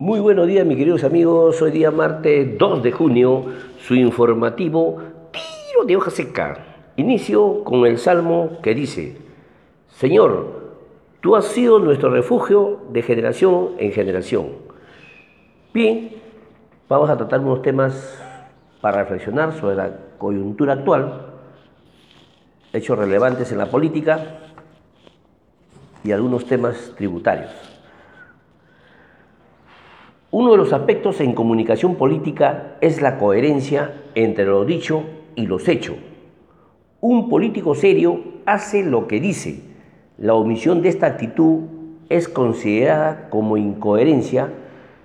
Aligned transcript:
Muy 0.00 0.20
buenos 0.20 0.46
días, 0.46 0.64
mis 0.64 0.76
queridos 0.76 1.02
amigos. 1.02 1.60
Hoy 1.60 1.72
día 1.72 1.90
martes 1.90 2.56
2 2.56 2.84
de 2.84 2.92
junio, 2.92 3.46
su 3.80 3.96
informativo 3.96 4.98
Tiro 5.32 5.84
de 5.84 5.96
hoja 5.96 6.12
seca. 6.12 6.56
Inicio 6.94 7.64
con 7.64 7.84
el 7.84 7.98
salmo 7.98 8.58
que 8.62 8.76
dice: 8.76 9.16
Señor, 9.88 10.76
tú 11.20 11.34
has 11.34 11.46
sido 11.46 11.80
nuestro 11.80 12.10
refugio 12.10 12.82
de 12.92 13.02
generación 13.02 13.70
en 13.78 13.90
generación. 13.90 14.50
Bien, 15.74 16.12
vamos 16.88 17.10
a 17.10 17.16
tratar 17.16 17.40
unos 17.40 17.62
temas 17.62 18.22
para 18.80 19.02
reflexionar 19.02 19.52
sobre 19.54 19.74
la 19.74 19.90
coyuntura 20.16 20.74
actual, 20.74 21.26
hechos 22.72 22.96
relevantes 22.96 23.50
en 23.50 23.58
la 23.58 23.66
política 23.66 24.38
y 26.04 26.12
algunos 26.12 26.46
temas 26.46 26.92
tributarios. 26.96 27.77
Uno 30.30 30.50
de 30.50 30.58
los 30.58 30.74
aspectos 30.74 31.22
en 31.22 31.32
comunicación 31.32 31.94
política 31.94 32.76
es 32.82 33.00
la 33.00 33.16
coherencia 33.16 34.02
entre 34.14 34.44
lo 34.44 34.66
dicho 34.66 35.04
y 35.34 35.46
los 35.46 35.66
hechos. 35.68 35.96
Un 37.00 37.30
político 37.30 37.74
serio 37.74 38.20
hace 38.44 38.84
lo 38.84 39.08
que 39.08 39.20
dice. 39.20 39.62
La 40.18 40.34
omisión 40.34 40.82
de 40.82 40.90
esta 40.90 41.06
actitud 41.06 41.60
es 42.10 42.28
considerada 42.28 43.30
como 43.30 43.56
incoherencia 43.56 44.52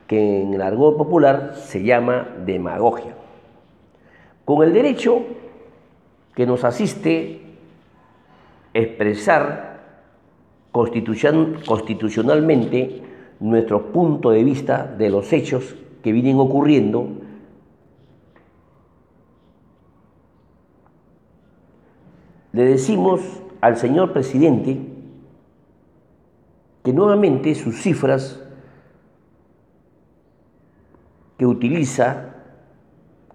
que 0.07 0.41
en 0.41 0.55
el 0.55 0.61
argot 0.61 0.97
popular 0.97 1.53
se 1.55 1.83
llama 1.83 2.27
demagogia. 2.45 3.15
Con 4.43 4.67
el 4.67 4.73
derecho 4.73 5.21
que 6.35 6.45
nos 6.45 6.65
asiste 6.65 7.39
expresar 8.73 9.79
constitucionalmente 10.73 13.12
nuestro 13.49 13.91
punto 13.91 14.29
de 14.31 14.41
vista 14.43 14.87
de 14.97 15.09
los 15.09 15.33
hechos 15.33 15.75
que 16.01 16.13
vienen 16.13 16.39
ocurriendo 16.39 17.09
le 22.53 22.63
decimos 22.63 23.19
al 23.59 23.75
señor 23.75 24.13
presidente 24.13 24.79
que 26.85 26.93
nuevamente 26.93 27.53
sus 27.55 27.81
cifras 27.81 28.41
que 31.37 31.45
utiliza 31.45 32.29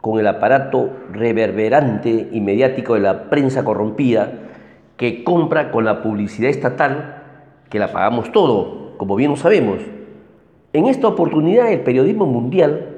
con 0.00 0.18
el 0.20 0.26
aparato 0.26 0.90
reverberante 1.12 2.30
y 2.32 2.40
mediático 2.40 2.94
de 2.94 3.00
la 3.00 3.28
prensa 3.28 3.62
corrompida, 3.62 4.32
que 4.96 5.22
compra 5.22 5.70
con 5.70 5.84
la 5.84 6.02
publicidad 6.02 6.48
estatal, 6.48 7.22
que 7.68 7.78
la 7.78 7.92
pagamos 7.92 8.32
todo, 8.32 8.96
como 8.96 9.16
bien 9.16 9.32
lo 9.32 9.36
sabemos, 9.36 9.80
en 10.72 10.86
esta 10.86 11.08
oportunidad 11.08 11.72
el 11.72 11.80
periodismo 11.80 12.26
mundial 12.26 12.96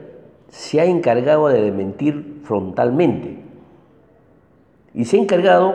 se 0.48 0.80
ha 0.80 0.84
encargado 0.84 1.48
de 1.48 1.62
desmentir 1.62 2.40
frontalmente 2.44 3.38
y 4.94 5.04
se 5.04 5.16
ha 5.16 5.20
encargado 5.20 5.74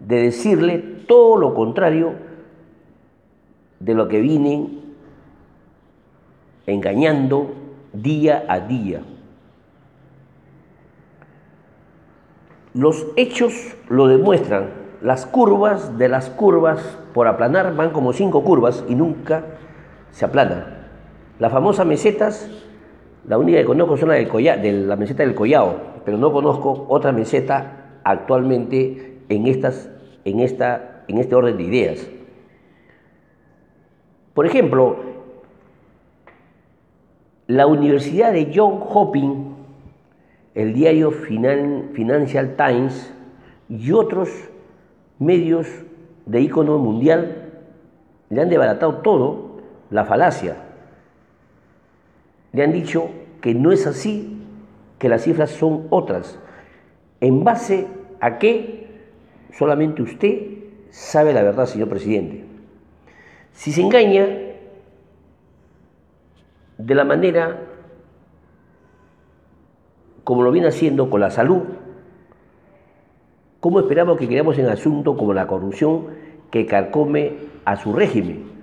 de 0.00 0.22
decirle 0.22 0.78
todo 1.06 1.36
lo 1.36 1.54
contrario 1.54 2.14
de 3.78 3.94
lo 3.94 4.08
que 4.08 4.20
vienen 4.20 4.80
engañando 6.66 7.52
día 7.92 8.44
a 8.48 8.60
día. 8.60 9.02
Los 12.72 13.06
hechos 13.16 13.76
lo 13.88 14.08
demuestran. 14.08 14.70
Las 15.00 15.26
curvas 15.26 15.96
de 15.98 16.08
las 16.08 16.30
curvas 16.30 16.98
por 17.12 17.28
aplanar 17.28 17.76
van 17.76 17.90
como 17.90 18.12
cinco 18.12 18.42
curvas 18.42 18.84
y 18.88 18.94
nunca 18.94 19.44
se 20.10 20.24
aplanan. 20.24 20.83
Las 21.38 21.50
famosas 21.50 21.84
mesetas, 21.84 22.48
la 23.26 23.38
única 23.38 23.58
que 23.58 23.64
conozco 23.64 23.96
son 23.96 24.10
la 24.10 24.14
de 24.14 24.72
la 24.72 24.94
meseta 24.94 25.24
del 25.24 25.34
Collao, 25.34 25.76
pero 26.04 26.16
no 26.16 26.32
conozco 26.32 26.86
otra 26.88 27.10
meseta 27.10 28.00
actualmente 28.04 29.18
en, 29.28 29.46
esta, 29.48 29.72
en 30.24 30.40
este 31.18 31.34
orden 31.34 31.56
de 31.56 31.62
ideas. 31.64 32.08
Por 34.32 34.46
ejemplo, 34.46 34.96
la 37.48 37.66
Universidad 37.66 38.32
de 38.32 38.52
John 38.54 38.80
Hopkins, 38.88 39.54
el 40.54 40.72
diario 40.72 41.10
Financial 41.10 42.54
Times 42.56 43.12
y 43.68 43.90
otros 43.90 44.28
medios 45.18 45.66
de 46.26 46.40
ícono 46.40 46.78
mundial 46.78 47.50
le 48.30 48.40
han 48.40 48.48
desbaratado 48.48 48.98
todo 48.98 49.58
la 49.90 50.04
falacia 50.04 50.56
le 52.54 52.62
han 52.62 52.72
dicho 52.72 53.10
que 53.40 53.52
no 53.52 53.72
es 53.72 53.86
así, 53.86 54.40
que 54.98 55.08
las 55.08 55.22
cifras 55.22 55.50
son 55.50 55.86
otras. 55.90 56.38
¿En 57.20 57.44
base 57.44 57.86
a 58.20 58.38
qué? 58.38 58.86
Solamente 59.58 60.02
usted 60.02 60.40
sabe 60.90 61.32
la 61.32 61.42
verdad, 61.42 61.66
señor 61.66 61.88
presidente. 61.88 62.44
Si 63.52 63.72
se 63.72 63.82
engaña 63.82 64.26
de 66.78 66.94
la 66.94 67.04
manera 67.04 67.60
como 70.22 70.42
lo 70.42 70.50
viene 70.50 70.68
haciendo 70.68 71.10
con 71.10 71.20
la 71.20 71.30
salud, 71.30 71.62
¿cómo 73.60 73.80
esperamos 73.80 74.16
que 74.16 74.28
quedamos 74.28 74.58
en 74.58 74.66
asunto 74.66 75.16
como 75.16 75.34
la 75.34 75.46
corrupción 75.46 76.06
que 76.50 76.66
carcome 76.66 77.34
a 77.64 77.76
su 77.76 77.92
régimen? 77.92 78.53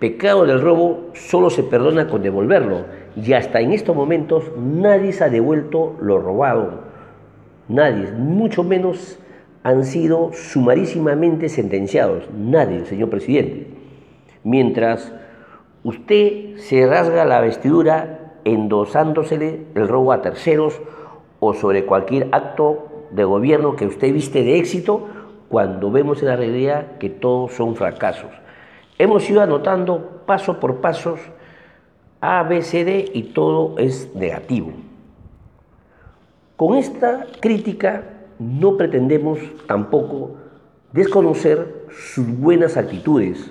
Pecado 0.00 0.46
del 0.46 0.62
robo 0.62 1.10
solo 1.12 1.50
se 1.50 1.62
perdona 1.62 2.08
con 2.08 2.22
devolverlo. 2.22 2.86
Y 3.14 3.34
hasta 3.34 3.60
en 3.60 3.72
estos 3.72 3.94
momentos 3.94 4.50
nadie 4.56 5.12
se 5.12 5.24
ha 5.24 5.28
devuelto 5.28 5.94
lo 6.00 6.18
robado. 6.18 6.84
Nadie, 7.68 8.10
mucho 8.12 8.64
menos 8.64 9.18
han 9.62 9.84
sido 9.84 10.30
sumarísimamente 10.32 11.50
sentenciados. 11.50 12.24
Nadie, 12.34 12.86
señor 12.86 13.10
presidente. 13.10 13.66
Mientras 14.42 15.12
usted 15.84 16.56
se 16.56 16.86
rasga 16.86 17.26
la 17.26 17.42
vestidura 17.42 18.38
endosándosele 18.44 19.66
el 19.74 19.86
robo 19.86 20.12
a 20.12 20.22
terceros 20.22 20.80
o 21.40 21.52
sobre 21.52 21.84
cualquier 21.84 22.28
acto 22.32 22.86
de 23.10 23.24
gobierno 23.24 23.76
que 23.76 23.86
usted 23.86 24.14
viste 24.14 24.44
de 24.44 24.58
éxito, 24.58 25.08
cuando 25.50 25.90
vemos 25.90 26.22
en 26.22 26.28
la 26.28 26.36
realidad 26.36 26.98
que 26.98 27.10
todos 27.10 27.52
son 27.52 27.76
fracasos. 27.76 28.30
Hemos 29.00 29.30
ido 29.30 29.40
anotando 29.40 30.24
paso 30.26 30.60
por 30.60 30.82
paso 30.82 31.16
A, 32.20 32.42
B, 32.42 32.60
C, 32.60 32.84
D 32.84 33.10
y 33.14 33.22
todo 33.32 33.78
es 33.78 34.14
negativo. 34.14 34.72
Con 36.54 36.76
esta 36.76 37.24
crítica 37.40 38.04
no 38.38 38.76
pretendemos 38.76 39.38
tampoco 39.66 40.32
desconocer 40.92 41.86
sus 41.90 42.26
buenas 42.26 42.76
actitudes. 42.76 43.50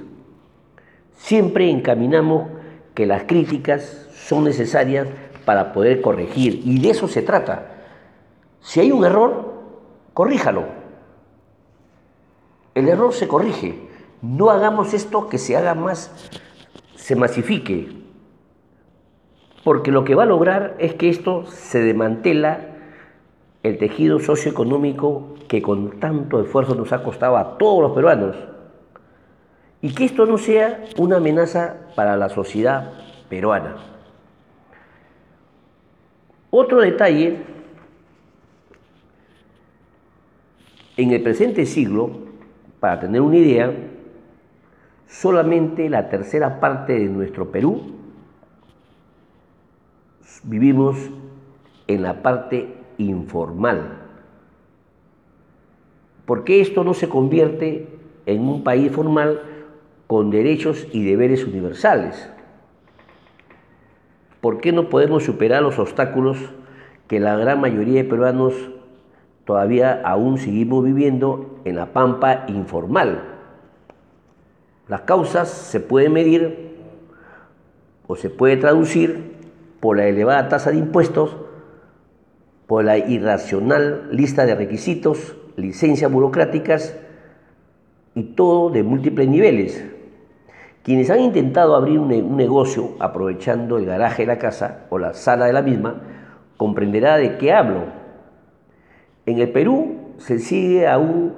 Siempre 1.16 1.72
encaminamos 1.72 2.50
que 2.94 3.08
las 3.08 3.24
críticas 3.24 4.08
son 4.14 4.44
necesarias 4.44 5.08
para 5.46 5.74
poder 5.74 6.02
corregir 6.02 6.62
y 6.64 6.80
de 6.80 6.92
eso 6.92 7.08
se 7.08 7.24
trata. 7.24 7.72
Si 8.60 8.82
hay 8.82 8.92
un 8.92 9.04
error, 9.04 9.52
corríjalo. 10.14 10.66
El 12.76 12.88
error 12.88 13.12
se 13.14 13.28
corrige. 13.28 13.89
No 14.22 14.50
hagamos 14.50 14.94
esto 14.94 15.30
que 15.30 15.38
se 15.38 15.56
haga 15.56 15.76
más, 15.76 16.30
se 16.96 17.16
masifique, 17.16 17.90
porque 19.64 19.92
lo 19.92 20.04
que 20.04 20.16
va 20.16 20.24
a 20.24 20.26
lograr 20.26 20.76
es 20.80 20.94
que 20.96 21.10
esto 21.10 21.46
se 21.46 21.80
demantela 21.80 22.70
el 23.64 23.78
tejido 23.78 24.20
socioeconómico 24.20 25.36
que 25.48 25.62
con 25.62 26.00
tanto 26.00 26.42
esfuerzo 26.42 26.76
nos 26.76 26.92
ha 26.92 27.04
costado 27.04 27.38
a 27.38 27.58
todos 27.58 27.82
los 27.82 27.92
peruanos 27.92 28.36
y 29.82 29.94
que 29.94 30.06
esto 30.06 30.26
no 30.26 30.38
sea 30.38 30.86
una 30.98 31.18
amenaza 31.18 31.78
para 31.96 32.18
la 32.18 32.30
sociedad 32.30 32.92
peruana. 33.30 33.78
Otro 36.52 36.82
detalle, 36.82 37.38
en 40.98 41.12
el 41.12 41.22
presente 41.22 41.66
siglo, 41.66 42.12
para 42.80 43.00
tener 43.00 43.22
una 43.22 43.38
idea, 43.38 43.72
solamente 45.10 45.90
la 45.90 46.08
tercera 46.08 46.60
parte 46.60 46.94
de 46.94 47.06
nuestro 47.06 47.52
Perú 47.52 47.96
vivimos 50.44 50.98
en 51.88 52.04
la 52.04 52.22
parte 52.22 52.76
informal. 53.00 53.98
¿Por 56.26 56.44
qué 56.44 56.62
esto 56.62 56.84
no 56.84 56.94
se 56.94 57.10
convierte 57.10 57.88
en 58.28 58.48
un 58.48 58.64
país 58.64 58.92
formal 58.92 59.42
con 60.06 60.30
derechos 60.30 60.88
y 60.94 61.04
deberes 61.04 61.44
universales? 61.44 62.32
¿Por 64.40 64.62
qué 64.62 64.72
no 64.72 64.90
podemos 64.90 65.24
superar 65.24 65.64
los 65.64 65.80
obstáculos 65.80 66.38
que 67.08 67.20
la 67.20 67.36
gran 67.36 67.60
mayoría 67.60 68.04
de 68.04 68.10
peruanos 68.10 68.54
todavía 69.44 70.02
aún 70.06 70.38
seguimos 70.38 70.86
viviendo 70.86 71.60
en 71.66 71.76
la 71.76 71.88
pampa 71.88 72.46
informal? 72.48 73.39
Las 74.90 75.02
causas 75.02 75.50
se 75.50 75.80
pueden 75.80 76.14
medir 76.14 76.76
o 78.08 78.16
se 78.16 78.32
puede 78.32 78.58
traducir 78.58 79.36
por 79.80 79.98
la 79.98 80.08
elevada 80.08 80.50
tasa 80.50 80.72
de 80.72 80.78
impuestos, 80.78 81.38
por 82.66 82.84
la 82.84 82.98
irracional 82.98 84.10
lista 84.12 84.48
de 84.48 84.56
requisitos, 84.56 85.38
licencias 85.58 86.12
burocráticas 86.12 86.98
y 88.16 88.24
todo 88.24 88.72
de 88.72 88.82
múltiples 88.82 89.28
niveles. 89.28 89.86
Quienes 90.82 91.12
han 91.12 91.20
intentado 91.20 91.76
abrir 91.76 92.00
un, 92.00 92.36
negocio 92.36 92.96
aprovechando 93.00 93.78
el 93.78 93.86
garaje 93.86 94.24
de 94.24 94.28
la 94.28 94.40
casa 94.40 94.88
o 94.90 94.98
la 94.98 95.14
sala 95.14 95.46
de 95.46 95.54
la 95.54 95.62
misma, 95.62 96.02
comprenderá 96.58 97.18
de 97.18 97.38
qué 97.38 97.54
hablo. 97.54 97.84
En 99.28 99.38
el 99.38 99.52
Perú 99.52 100.16
se 100.18 100.40
sigue 100.40 100.88
aún 100.88 101.36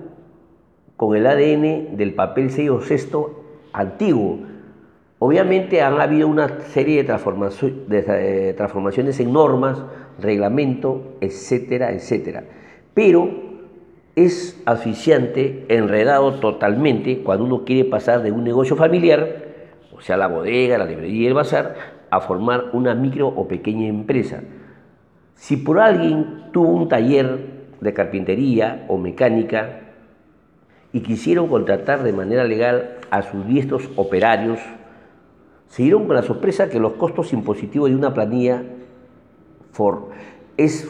con 0.96 1.18
el 1.18 1.28
ADN 1.28 1.98
del 1.98 2.14
papel 2.14 2.50
sello 2.50 2.80
sexto 2.80 3.41
antiguo. 3.74 4.40
Obviamente 5.20 5.82
han 5.82 6.02
habido 6.02 6.28
una 6.28 6.62
serie 6.62 7.04
de, 7.04 7.10
eh, 7.10 8.54
transformaciones 8.54 9.20
en 9.20 9.32
normas, 9.32 9.84
reglamento, 10.20 11.18
etcétera, 11.22 11.92
etcétera. 11.92 12.44
Pero 12.94 13.30
es 14.16 14.62
asfixiante, 14.66 15.66
enredado 15.70 16.34
totalmente 16.40 17.22
cuando 17.24 17.46
uno 17.46 17.64
quiere 17.66 17.86
pasar 17.86 18.24
de 18.24 18.32
un 18.32 18.44
negocio 18.44 18.76
familiar, 18.76 19.46
o 19.94 20.02
sea, 20.02 20.18
la 20.18 20.28
bodega, 20.28 20.78
la 20.78 20.86
librería 20.86 21.22
y 21.22 21.28
el 21.28 21.34
bazar, 21.34 21.76
a 22.10 22.20
formar 22.20 22.66
una 22.74 22.94
micro 22.94 23.28
o 23.28 23.48
pequeña 23.48 23.88
empresa. 23.88 24.42
Si 25.36 25.58
por 25.58 25.80
alguien 25.80 26.46
tuvo 26.52 26.70
un 26.70 26.90
taller 26.90 27.62
de 27.80 27.94
carpintería 27.94 28.86
o 28.90 28.98
mecánica 28.98 29.91
y 30.94 31.02
quisieron 31.02 31.48
contratar 31.48 32.04
de 32.04 32.14
manera 32.14 32.44
legal 32.44 32.98
a 33.10 33.22
sus 33.22 33.46
diestros 33.48 33.90
operarios, 33.96 34.60
se 35.68 35.84
dieron 35.84 36.06
con 36.06 36.16
la 36.16 36.24
sorpresa 36.24 36.70
que 36.70 36.80
los 36.80 36.94
costos 36.94 37.32
impositivos 37.32 37.90
de 37.90 37.96
una 37.96 38.14
planilla 38.14 38.64
es 40.58 40.90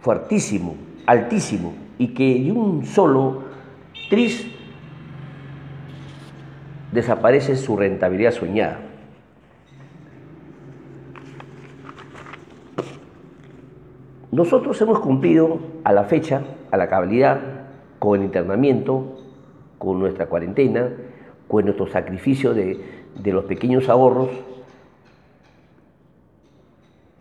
fuertísimo, 0.00 0.76
altísimo, 1.06 1.74
y 1.98 2.08
que 2.08 2.40
de 2.40 2.52
un 2.52 2.84
solo 2.86 3.42
tris 4.08 4.46
desaparece 6.92 7.56
su 7.56 7.76
rentabilidad 7.76 8.30
soñada. 8.30 8.78
Nosotros 14.30 14.80
hemos 14.80 14.98
cumplido 15.00 15.60
a 15.84 15.92
la 15.92 16.04
fecha, 16.04 16.42
a 16.70 16.76
la 16.76 16.88
cabalidad, 16.88 17.40
con 18.04 18.20
el 18.20 18.26
internamiento, 18.26 19.16
con 19.78 19.98
nuestra 19.98 20.26
cuarentena, 20.26 20.90
con 21.48 21.64
nuestro 21.64 21.86
sacrificio 21.86 22.52
de, 22.52 22.78
los 23.24 23.44
pequeños 23.44 23.88
ahorros 23.88 24.28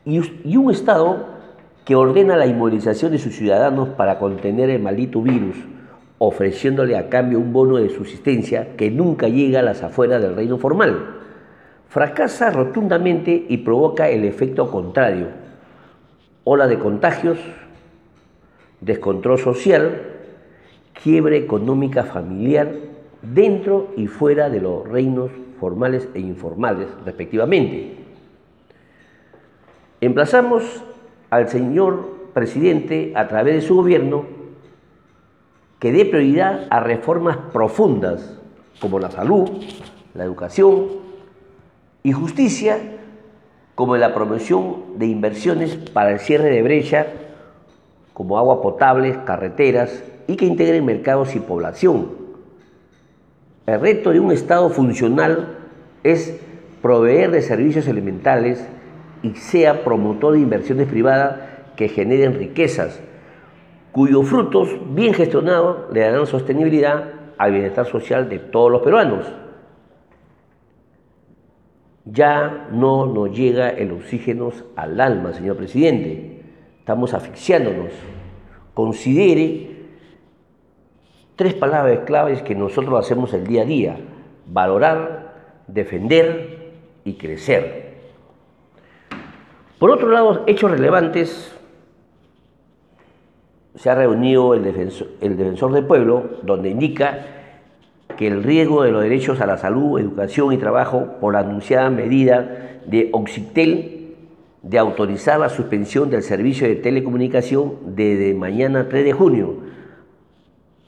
y, 0.06 0.58
un 0.58 0.72
Estado 0.72 1.28
que 1.86 1.96
ordena 1.96 2.36
la 2.36 2.48
inmovilización 2.48 3.12
de 3.12 3.18
sus 3.18 3.36
ciudadanos 3.36 3.90
para 3.90 4.20
contener 4.20 4.70
el 4.70 4.82
maldito 4.82 5.22
virus, 5.22 5.56
ofreciéndole 6.18 6.98
a 6.98 7.10
cambio 7.10 7.40
un 7.40 7.54
bono 7.54 7.78
de 7.78 7.90
subsistencia 7.90 8.76
que 8.76 8.92
nunca 8.92 9.30
llega 9.30 9.60
a 9.60 9.64
las 9.64 9.84
afueras 9.84 10.22
del 10.22 10.36
reino 10.36 10.58
formal. 10.58 11.22
Fracasa 11.88 12.50
rotundamente 12.50 13.46
y 13.48 13.58
provoca 13.58 14.10
el 14.10 14.26
efecto 14.26 14.70
contrario, 14.70 15.28
ola 16.44 16.68
de 16.68 16.80
contagios, 16.80 17.38
descontrol 18.82 19.40
social, 19.40 20.13
quiebre 21.04 21.38
económica 21.38 22.06
familiar 22.06 22.72
dentro 23.22 23.92
y 23.98 24.08
fuera 24.08 24.50
de 24.50 24.62
los 24.62 24.88
reinos 24.88 25.32
formales 25.60 26.08
e 26.14 26.20
informales, 26.20 26.88
respectivamente. 27.06 27.98
Emplazamos 30.00 30.84
al 31.30 31.50
señor 31.50 32.30
presidente, 32.34 33.14
a 33.16 33.28
través 33.28 33.56
de 33.56 33.62
su 33.62 33.76
gobierno, 33.76 34.26
que 35.80 35.92
dé 35.92 36.06
prioridad 36.06 36.68
a 36.70 36.80
reformas 36.80 37.38
profundas 37.52 38.40
como 38.80 39.00
la 39.00 39.12
salud, 39.12 39.50
la 40.14 40.24
educación 40.24 40.88
y 42.02 42.14
justicia 42.14 42.78
como 43.76 43.98
la 43.98 44.14
promoción 44.14 44.98
de 44.98 45.08
inversiones 45.08 45.76
para 45.76 46.12
el 46.12 46.20
cierre 46.20 46.50
de 46.50 46.62
brecha, 46.62 47.08
como 48.14 48.38
agua 48.38 48.62
potable, 48.62 49.20
carreteras, 49.26 50.04
y 50.28 50.36
que 50.36 50.46
integren 50.46 50.86
mercados 50.86 51.36
y 51.36 51.40
población. 51.40 52.12
El 53.66 53.80
reto 53.80 54.12
de 54.12 54.20
un 54.20 54.32
Estado 54.32 54.70
funcional 54.70 55.58
es 56.04 56.40
proveer 56.82 57.32
de 57.32 57.42
servicios 57.42 57.88
elementales 57.88 58.68
y 59.22 59.36
sea 59.36 59.84
promotor 59.84 60.34
de 60.34 60.40
inversiones 60.40 60.88
privadas 60.88 61.40
que 61.78 61.88
generen 61.88 62.36
riquezas, 62.36 63.00
cuyos 63.92 64.28
frutos, 64.28 64.70
bien 64.94 65.14
gestionados, 65.14 65.94
le 65.94 66.02
darán 66.02 66.28
sostenibilidad 66.28 67.14
al 67.38 67.52
bienestar 67.52 67.86
social 67.86 68.30
de 68.30 68.40
todos 68.40 68.72
los 68.72 68.82
peruanos 68.82 69.26
ya 72.06 72.68
no 72.72 73.06
nos 73.06 73.36
llega 73.36 73.70
el 73.70 73.92
oxígeno 73.92 74.52
al 74.76 75.00
alma, 75.00 75.34
señor 75.34 75.58
presidente. 75.58 76.42
Estamos 76.80 77.14
asfixiándonos. 77.14 77.92
Considere 78.74 79.83
tres 81.44 81.56
palabras 81.56 82.00
claves 82.06 82.42
que 82.42 82.56
nosotros 82.56 82.98
hacemos 82.98 83.34
el 83.34 83.46
día 83.46 83.64
a 83.64 83.66
día. 83.66 83.98
Valorar, 84.48 85.34
defender 85.68 86.72
y 87.04 87.16
crecer. 87.16 87.96
Por 89.78 89.92
otro 89.92 90.08
lado, 90.08 90.44
hechos 90.48 90.72
relevantes, 90.72 91.54
se 93.76 93.90
ha 93.90 93.96
reunido 93.96 94.54
el 94.54 94.64
defensor, 94.64 95.08
el 95.20 95.36
defensor 95.36 95.74
del 95.74 95.86
pueblo, 95.86 96.24
donde 96.44 96.70
indica 96.70 97.26
que 98.16 98.28
el 98.28 98.42
riesgo 98.42 98.84
de 98.84 98.94
los 98.94 99.04
derechos 99.04 99.42
a 99.42 99.46
la 99.46 99.58
salud, 99.58 100.00
educación 100.00 100.54
y 100.54 100.58
trabajo 100.58 101.18
por 101.20 101.34
la 101.34 101.40
anunciada 101.40 101.90
medida 101.90 102.80
de 102.86 103.10
Oxitel 103.12 104.16
de 104.62 104.80
autorizar 104.80 105.42
la 105.42 105.50
suspensión 105.50 106.10
del 106.10 106.24
servicio 106.24 106.70
de 106.70 106.78
telecomunicación 106.78 107.74
desde 107.98 108.34
mañana 108.34 108.88
3 108.88 109.04
de 109.04 109.12
junio 109.12 109.74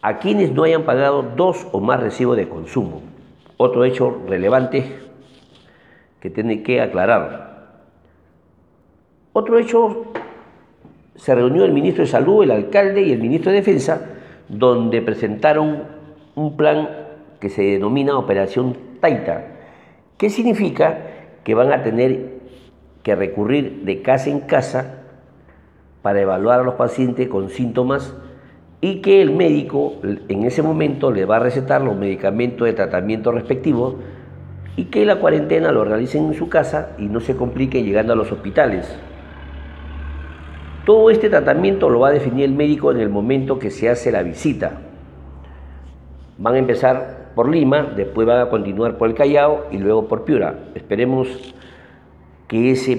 a 0.06 0.20
quienes 0.20 0.52
no 0.52 0.62
hayan 0.62 0.84
pagado 0.84 1.24
dos 1.36 1.66
o 1.72 1.80
más 1.80 2.00
recibos 2.00 2.38
de 2.38 2.48
consumo. 2.48 3.02
Otro 3.58 3.86
hecho 3.86 4.22
relevante 4.28 5.00
que 6.20 6.30
tiene 6.30 6.62
que 6.62 6.80
aclarar. 6.80 7.82
Otro 9.34 9.58
hecho, 9.58 10.06
se 11.16 11.34
reunió 11.34 11.66
el 11.66 11.74
ministro 11.74 12.04
de 12.04 12.12
Salud, 12.12 12.44
el 12.44 12.52
alcalde 12.52 13.02
y 13.02 13.14
el 13.14 13.20
ministro 13.20 13.52
de 13.52 13.58
Defensa, 13.58 14.00
donde 14.48 15.02
presentaron 15.02 15.86
un 16.36 16.56
plan 16.56 16.88
que 17.40 17.50
se 17.50 17.64
denomina 17.64 18.16
Operación 18.16 18.78
Taita, 19.02 19.48
que 20.20 20.30
significa 20.30 21.00
que 21.44 21.56
van 21.56 21.74
a 21.74 21.82
tener 21.82 22.42
que 23.02 23.16
recurrir 23.16 23.82
de 23.86 24.04
casa 24.04 24.30
en 24.30 24.42
casa 24.42 25.02
para 26.04 26.22
evaluar 26.22 26.60
a 26.60 26.64
los 26.64 26.76
pacientes 26.76 27.28
con 27.28 27.50
síntomas 27.50 28.14
y 28.86 28.98
que 29.02 29.20
el 29.20 29.32
médico 29.32 29.94
en 30.04 30.44
ese 30.44 30.62
momento 30.62 31.10
le 31.10 31.26
va 31.26 31.38
a 31.38 31.40
recetar 31.40 31.82
los 31.82 31.96
medicamentos 31.96 32.68
de 32.68 32.74
tratamiento 32.74 33.32
respectivos 33.32 33.96
y 34.76 34.86
que 34.86 35.08
la 35.08 35.16
cuarentena 35.16 35.72
lo 35.72 35.84
realicen 35.84 36.26
en 36.26 36.36
su 36.36 36.50
casa 36.50 36.92
y 37.00 37.08
no 37.08 37.20
se 37.20 37.36
complique 37.36 37.82
llegando 37.82 38.14
a 38.14 38.16
los 38.16 38.32
hospitales. 38.32 38.96
Todo 40.86 41.10
este 41.10 41.32
tratamiento 41.32 41.90
lo 41.90 42.02
va 42.02 42.10
a 42.10 42.12
definir 42.12 42.46
el 42.46 42.54
médico 42.54 42.92
en 42.92 43.00
el 43.00 43.10
momento 43.10 43.58
que 43.58 43.72
se 43.72 43.90
hace 43.90 44.12
la 44.12 44.22
visita. 44.22 44.74
Van 46.38 46.54
a 46.54 46.60
empezar 46.60 47.32
por 47.34 47.50
Lima, 47.50 47.92
después 47.96 48.28
van 48.28 48.40
a 48.40 48.50
continuar 48.50 49.00
por 49.00 49.10
el 49.10 49.16
Callao 49.16 49.66
y 49.72 49.80
luego 49.80 50.08
por 50.08 50.26
Piura. 50.26 50.60
Esperemos 50.76 51.56
que 52.48 52.70
esa 52.70 52.92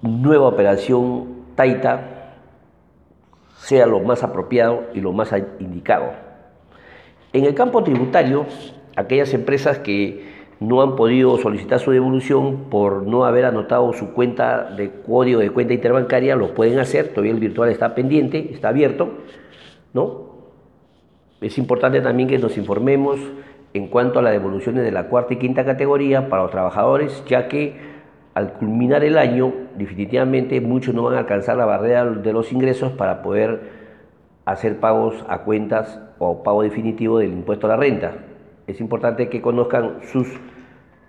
nueva 0.00 0.48
operación 0.48 1.26
Taita 1.56 2.17
sea 3.68 3.84
lo 3.84 4.00
más 4.00 4.22
apropiado 4.22 4.84
y 4.94 5.02
lo 5.02 5.12
más 5.12 5.30
indicado. 5.60 6.06
En 7.34 7.44
el 7.44 7.54
campo 7.54 7.84
tributario, 7.84 8.46
aquellas 8.96 9.34
empresas 9.34 9.78
que 9.80 10.24
no 10.58 10.80
han 10.80 10.96
podido 10.96 11.36
solicitar 11.36 11.78
su 11.78 11.90
devolución 11.90 12.70
por 12.70 13.02
no 13.06 13.26
haber 13.26 13.44
anotado 13.44 13.92
su 13.92 14.14
cuenta 14.14 14.70
de 14.70 14.90
código 15.06 15.40
de 15.40 15.50
cuenta 15.50 15.74
interbancaria, 15.74 16.34
lo 16.34 16.54
pueden 16.54 16.78
hacer, 16.78 17.08
todavía 17.08 17.32
el 17.32 17.40
virtual 17.40 17.68
está 17.68 17.94
pendiente, 17.94 18.54
está 18.54 18.70
abierto, 18.70 19.10
¿no? 19.92 20.28
Es 21.42 21.58
importante 21.58 22.00
también 22.00 22.26
que 22.26 22.38
nos 22.38 22.56
informemos 22.56 23.20
en 23.74 23.88
cuanto 23.88 24.18
a 24.18 24.22
las 24.22 24.32
devoluciones 24.32 24.82
de 24.82 24.92
la 24.92 25.08
cuarta 25.08 25.34
y 25.34 25.36
quinta 25.36 25.66
categoría 25.66 26.30
para 26.30 26.44
los 26.44 26.50
trabajadores, 26.50 27.22
ya 27.26 27.48
que 27.48 27.76
al 28.38 28.52
culminar 28.52 29.02
el 29.02 29.18
año, 29.18 29.52
definitivamente 29.76 30.60
muchos 30.60 30.94
no 30.94 31.02
van 31.02 31.14
a 31.14 31.18
alcanzar 31.18 31.56
la 31.56 31.64
barrera 31.64 32.04
de 32.04 32.32
los 32.32 32.52
ingresos 32.52 32.92
para 32.92 33.20
poder 33.20 33.72
hacer 34.44 34.78
pagos 34.78 35.24
a 35.28 35.42
cuentas 35.42 36.00
o 36.20 36.44
pago 36.44 36.62
definitivo 36.62 37.18
del 37.18 37.32
impuesto 37.32 37.66
a 37.66 37.70
la 37.70 37.76
renta. 37.76 38.12
es 38.68 38.80
importante 38.80 39.28
que 39.28 39.42
conozcan 39.42 39.98
sus 40.12 40.28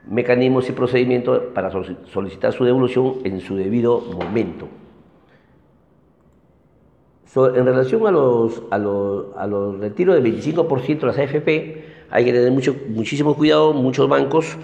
mecanismos 0.08 0.70
y 0.70 0.72
procedimientos 0.72 1.40
para 1.54 1.70
solicitar 1.70 2.52
su 2.52 2.66
devolución 2.66 3.18
en 3.24 3.42
su 3.42 3.56
debido 3.56 4.02
momento. 4.02 4.68
en 7.36 7.64
relación 7.64 8.08
a 8.08 8.12
los, 8.12 9.80
retiros 9.80 10.16
del 10.16 10.34
25% 10.34 11.00
de 11.00 11.06
las 11.06 11.20
AFP, 11.20 11.86
hay 12.10 12.26
que 12.26 12.34
tener 12.34 12.52
muchísimo 12.90 13.36
cuidado, 13.36 13.74
muchos 13.74 14.10
bancos 14.10 14.58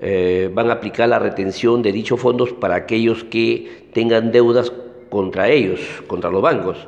eh, 0.00 0.50
van 0.54 0.70
a 0.70 0.74
aplicar 0.74 1.08
la 1.08 1.18
retención 1.18 1.82
de 1.82 1.90
dichos 1.90 2.20
fondos 2.20 2.52
para 2.52 2.76
aquellos 2.76 3.24
que 3.24 3.88
tengan 3.92 4.30
deudas 4.30 4.72
contra 5.10 5.48
ellos, 5.48 5.80
contra 6.06 6.30
los 6.30 6.40
bancos. 6.40 6.86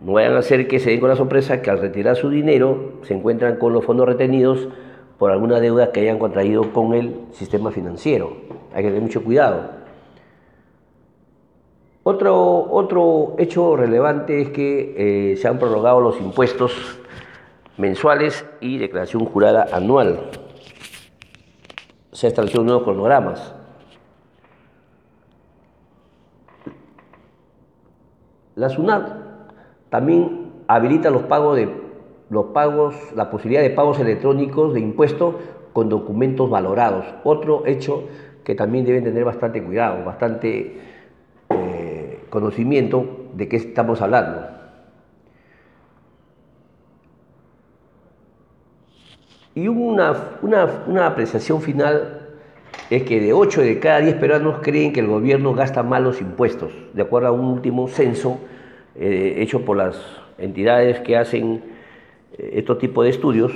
No 0.00 0.12
vayan 0.12 0.34
a 0.34 0.40
hacer 0.40 0.68
que 0.68 0.78
se 0.78 0.90
den 0.90 1.00
con 1.00 1.08
la 1.08 1.16
sorpresa 1.16 1.62
que 1.62 1.70
al 1.70 1.80
retirar 1.80 2.16
su 2.16 2.28
dinero 2.28 3.00
se 3.02 3.14
encuentran 3.14 3.56
con 3.56 3.72
los 3.72 3.84
fondos 3.84 4.06
retenidos 4.06 4.68
por 5.18 5.30
alguna 5.30 5.60
deuda 5.60 5.92
que 5.92 6.00
hayan 6.00 6.18
contraído 6.18 6.74
con 6.74 6.92
el 6.92 7.14
sistema 7.32 7.70
financiero. 7.70 8.36
Hay 8.74 8.82
que 8.82 8.88
tener 8.88 9.02
mucho 9.02 9.24
cuidado. 9.24 9.70
Otro, 12.02 12.70
otro 12.70 13.34
hecho 13.38 13.76
relevante 13.76 14.42
es 14.42 14.50
que 14.50 15.32
eh, 15.32 15.36
se 15.38 15.48
han 15.48 15.58
prorrogado 15.58 16.00
los 16.00 16.20
impuestos 16.20 16.98
mensuales 17.78 18.44
y 18.60 18.76
declaración 18.76 19.24
jurada 19.24 19.66
anual 19.72 20.30
se 22.16 22.28
establecieron 22.28 22.64
nuevos 22.64 22.84
cronogramas. 22.84 23.54
La 28.54 28.70
SUNAT 28.70 29.06
también 29.90 30.52
habilita 30.66 31.10
los 31.10 31.24
pagos 31.24 31.58
de 31.58 31.68
los 32.30 32.46
pagos, 32.46 32.96
la 33.14 33.30
posibilidad 33.30 33.60
de 33.60 33.68
pagos 33.68 34.00
electrónicos 34.00 34.72
de 34.72 34.80
impuestos 34.80 35.34
con 35.74 35.90
documentos 35.90 36.48
valorados. 36.48 37.04
Otro 37.22 37.66
hecho 37.66 38.04
que 38.44 38.54
también 38.54 38.86
deben 38.86 39.04
tener 39.04 39.22
bastante 39.22 39.62
cuidado, 39.62 40.02
bastante 40.02 40.80
eh, 41.50 42.20
conocimiento 42.30 43.26
de 43.34 43.46
qué 43.46 43.56
estamos 43.56 44.00
hablando. 44.00 44.55
Y 49.56 49.68
una, 49.68 50.14
una, 50.42 51.06
apreciación 51.06 51.62
final 51.62 52.20
es 52.90 53.04
que 53.04 53.22
de 53.22 53.32
8 53.32 53.62
de 53.62 53.78
cada 53.80 54.00
10 54.00 54.16
peruanos 54.16 54.58
creen 54.60 54.92
que 54.92 55.00
el 55.00 55.06
gobierno 55.06 55.54
gasta 55.54 55.82
mal 55.82 56.04
los 56.04 56.20
impuestos, 56.20 56.72
de 56.92 57.00
acuerdo 57.00 57.28
a 57.28 57.32
un 57.32 57.46
último 57.46 57.88
censo 57.88 58.38
eh, 58.96 59.36
hecho 59.38 59.64
por 59.64 59.78
las 59.78 59.96
entidades 60.36 61.00
que 61.00 61.16
hacen 61.16 61.62
eh, 62.36 62.50
estos 62.52 62.76
tipos 62.76 63.04
de 63.04 63.10
estudios, 63.12 63.52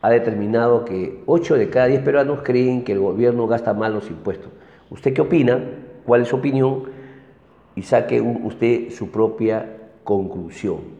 ha 0.00 0.10
determinado 0.10 0.84
que 0.84 1.24
8 1.26 1.56
de 1.56 1.70
cada 1.70 1.86
10 1.86 2.02
peruanos 2.02 2.42
creen 2.44 2.84
que 2.84 2.92
el 2.92 3.00
gobierno 3.00 3.48
gasta 3.48 3.74
mal 3.74 3.92
los 3.92 4.08
impuestos. 4.10 4.52
¿Usted 4.90 5.12
qué 5.12 5.22
opina? 5.22 5.60
¿Cuál 6.06 6.22
es 6.22 6.28
su 6.28 6.36
opinión? 6.36 6.84
Y 7.74 7.82
saque 7.82 8.20
usted 8.20 8.90
su 8.90 9.10
propia 9.10 9.76
conclusión. 10.04 10.99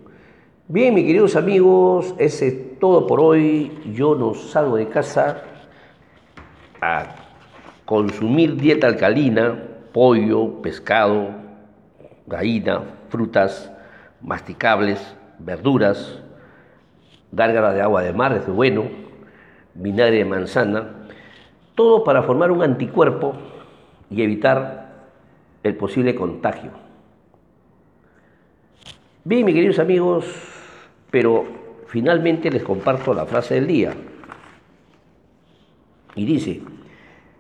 Bien, 0.73 0.95
mis 0.95 1.05
queridos 1.05 1.35
amigos, 1.35 2.15
ese 2.17 2.47
es 2.47 2.79
todo 2.79 3.05
por 3.09 3.19
hoy. 3.19 3.77
Yo 3.93 4.15
no 4.15 4.35
salgo 4.35 4.77
de 4.77 4.89
casa 4.89 5.43
a 6.81 7.07
consumir 7.85 8.55
dieta 8.55 8.87
alcalina, 8.87 9.65
pollo, 9.93 10.63
pescado, 10.63 11.31
gallina, 12.29 12.83
frutas 13.09 13.73
masticables, 14.21 15.17
verduras, 15.41 16.23
gárgara 17.33 17.73
de 17.73 17.83
agua 17.83 18.03
de 18.03 18.13
mar, 18.13 18.33
es 18.35 18.47
bueno, 18.47 18.85
vinagre 19.75 20.19
de 20.19 20.25
manzana, 20.25 21.09
todo 21.75 22.05
para 22.05 22.23
formar 22.23 22.53
un 22.53 22.63
anticuerpo 22.63 23.33
y 24.09 24.23
evitar 24.23 25.09
el 25.65 25.75
posible 25.75 26.15
contagio. 26.15 26.71
Bien, 29.25 29.45
mis 29.45 29.55
queridos 29.57 29.81
amigos, 29.81 30.60
pero 31.11 31.45
finalmente 31.87 32.51
les 32.51 32.63
comparto 32.63 33.15
la 33.15 33.27
frase 33.27 33.55
del 33.55 33.67
día. 33.67 33.95
Y 36.15 36.25
dice, 36.25 36.61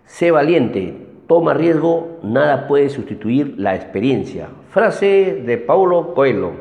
sé 0.04 0.30
valiente, 0.30 1.06
toma 1.26 1.54
riesgo, 1.54 2.18
nada 2.22 2.66
puede 2.66 2.88
sustituir 2.88 3.54
la 3.56 3.74
experiencia. 3.74 4.48
Frase 4.70 5.42
de 5.44 5.58
Paulo 5.58 6.14
Coelho. 6.14 6.52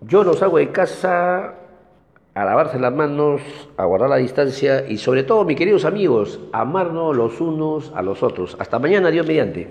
Yo 0.00 0.24
no 0.24 0.34
salgo 0.34 0.58
de 0.58 0.70
casa 0.70 1.54
a 2.34 2.44
lavarse 2.44 2.78
las 2.78 2.94
manos, 2.94 3.42
a 3.76 3.84
guardar 3.84 4.10
la 4.10 4.16
distancia 4.16 4.88
y 4.88 4.98
sobre 4.98 5.24
todo, 5.24 5.44
mis 5.44 5.56
queridos 5.56 5.84
amigos, 5.84 6.38
amarnos 6.52 7.16
los 7.16 7.40
unos 7.40 7.92
a 7.96 8.02
los 8.02 8.22
otros. 8.22 8.56
Hasta 8.60 8.78
mañana, 8.78 9.10
Dios 9.10 9.26
mediante. 9.26 9.68